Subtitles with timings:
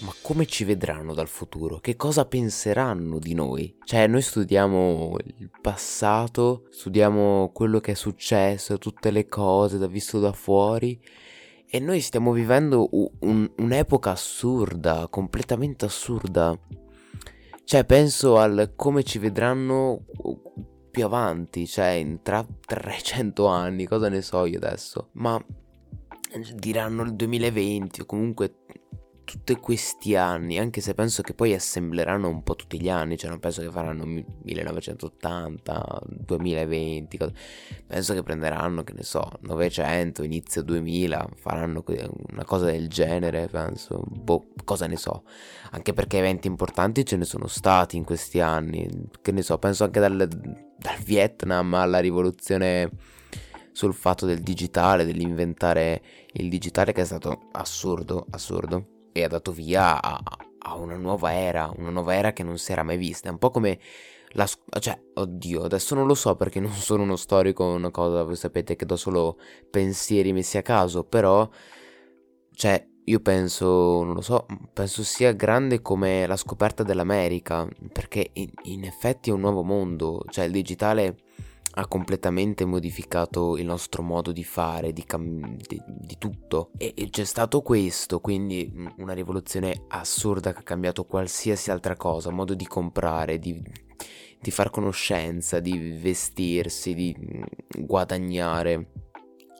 [0.00, 1.78] ma come ci vedranno dal futuro?
[1.78, 3.76] Che cosa penseranno di noi?
[3.84, 10.20] Cioè, noi studiamo il passato, studiamo quello che è successo, tutte le cose da visto
[10.20, 11.00] da fuori.
[11.68, 16.56] E noi stiamo vivendo un, un'epoca assurda, completamente assurda.
[17.64, 20.04] Cioè, penso al come ci vedranno
[20.90, 25.08] più avanti, cioè tra 300 anni, cosa ne so io adesso.
[25.12, 25.42] Ma
[26.54, 28.56] diranno il 2020 o comunque
[29.26, 33.28] tutti questi anni, anche se penso che poi assembleranno un po' tutti gli anni, cioè
[33.28, 37.18] non penso che faranno 1980, 2020,
[37.86, 41.82] penso che prenderanno, che ne so, 900, inizio 2000, faranno
[42.30, 45.24] una cosa del genere, penso, boh, cosa ne so,
[45.72, 48.88] anche perché eventi importanti ce ne sono stati in questi anni,
[49.20, 52.90] che ne so, penso anche dal, dal Vietnam alla rivoluzione
[53.72, 56.00] sul fatto del digitale, dell'inventare
[56.34, 60.20] il digitale che è stato assurdo, assurdo e ha dato via a,
[60.58, 63.28] a, una nuova era, una nuova era che non si era mai vista.
[63.28, 63.78] È un po' come
[64.32, 64.46] la...
[64.80, 68.76] cioè, oddio, adesso non lo so perché non sono uno storico, una cosa, voi sapete
[68.76, 69.38] che do solo
[69.70, 71.48] pensieri messi a caso, però,
[72.52, 78.50] cioè, io penso, non lo so, penso sia grande come la scoperta dell'America, perché in,
[78.64, 81.16] in effetti è un nuovo mondo, cioè il digitale
[81.78, 86.70] ha completamente modificato il nostro modo di fare, di, cam- di, di tutto.
[86.78, 92.30] E, e, c'è stato questo, quindi una rivoluzione assurda che ha cambiato qualsiasi altra cosa,
[92.30, 93.62] modo di comprare, di,
[94.40, 97.14] di far conoscenza, di vestirsi, di
[97.78, 98.92] guadagnare.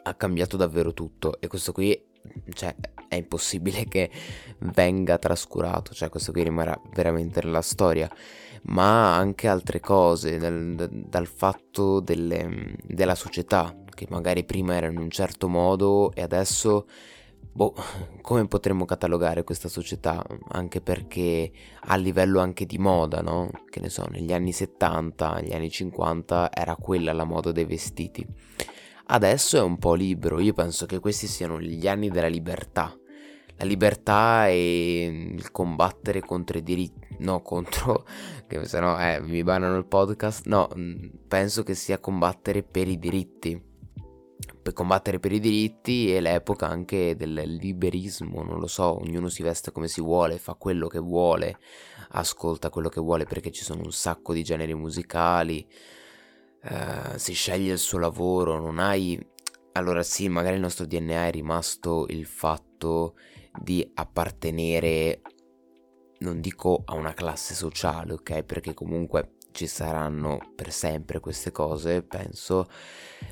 [0.05, 2.01] Ha cambiato davvero tutto e questo qui,
[2.55, 2.75] cioè,
[3.09, 4.11] è impossibile che
[4.61, 8.11] venga trascurato, cioè questo qui rimarrà veramente nella storia
[8.67, 14.99] ma anche altre cose, dal, dal fatto delle, della società, che magari prima era in
[14.99, 16.87] un certo modo e adesso,
[17.53, 17.75] boh,
[18.21, 20.25] come potremmo catalogare questa società?
[20.49, 21.51] Anche perché
[21.81, 23.51] a livello anche di moda, no?
[23.69, 28.27] Che ne so, negli anni 70, negli anni 50 era quella la moda dei vestiti.
[29.09, 32.93] Adesso è un po' libero, io penso che questi siano gli anni della libertà
[33.57, 38.07] la libertà e il combattere contro i diritti, no contro,
[38.47, 42.89] che se no eh, mi banano il podcast, no, mm, penso che sia combattere per
[42.89, 43.61] i diritti,
[44.63, 49.43] per combattere per i diritti e l'epoca anche del liberismo, non lo so, ognuno si
[49.43, 51.59] veste come si vuole, fa quello che vuole,
[52.11, 55.67] ascolta quello che vuole perché ci sono un sacco di generi musicali,
[56.63, 59.35] eh, si sceglie il suo lavoro, non hai...
[59.73, 63.15] Allora sì, magari il nostro DNA è rimasto il fatto
[63.61, 65.23] di appartenere,
[66.19, 68.43] non dico a una classe sociale, ok?
[68.43, 72.69] Perché comunque ci saranno per sempre queste cose, penso,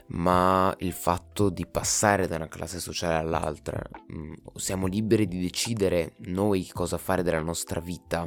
[0.08, 3.80] ma il fatto di passare da una classe sociale all'altra,
[4.12, 8.26] mm, siamo liberi di decidere noi cosa fare della nostra vita,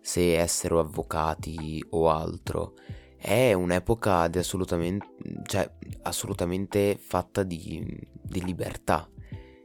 [0.00, 2.74] se essere avvocati o altro.
[3.16, 5.06] È un'epoca di assolutamente,
[5.44, 5.68] cioè,
[6.02, 7.84] assolutamente fatta di,
[8.22, 9.08] di libertà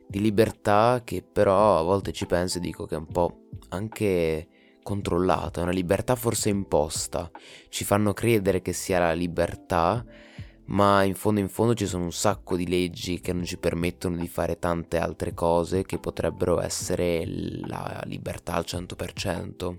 [0.07, 4.47] di libertà che però a volte ci penso e dico che è un po' anche
[4.81, 7.29] controllata, una libertà forse imposta.
[7.68, 10.06] Ci fanno credere che sia la libertà,
[10.67, 14.16] ma in fondo in fondo ci sono un sacco di leggi che non ci permettono
[14.16, 19.75] di fare tante altre cose che potrebbero essere la libertà al 100%.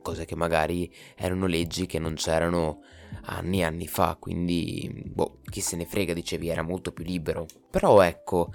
[0.00, 2.80] Cose che magari erano leggi che non c'erano
[3.24, 7.46] anni e anni fa, quindi boh, chi se ne frega, dicevi, era molto più libero.
[7.70, 8.50] Però ecco,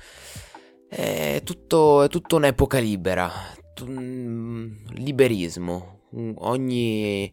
[1.47, 3.31] tutto, è tutta un'epoca libera,
[3.81, 6.01] mm, liberismo.
[6.39, 7.31] Ogni,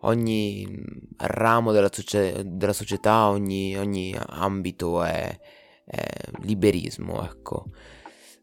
[0.00, 0.84] ogni
[1.16, 5.38] ramo della, socie- della società, ogni, ogni ambito è,
[5.86, 6.06] è,
[6.42, 7.70] liberismo, ecco.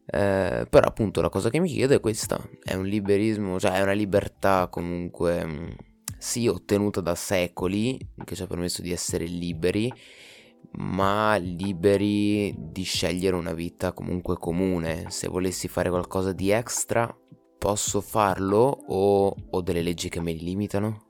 [0.05, 3.81] Eh, però appunto la cosa che mi chiedo è questa, è un liberismo, cioè è
[3.81, 5.69] una libertà comunque mm,
[6.17, 9.93] sì ottenuta da secoli che ci ha permesso di essere liberi
[10.71, 15.05] ma liberi di scegliere una vita comunque comune.
[15.09, 17.15] Se volessi fare qualcosa di extra,
[17.57, 21.05] posso farlo o ho delle leggi che me li limitano?